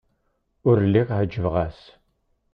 Ur 0.67 0.77
lliɣ 0.85 1.07
ɛejbeɣ-as. 1.19 1.79